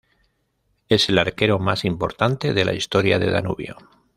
[0.89, 3.77] Es el arquero más importante de la historia de Danubio.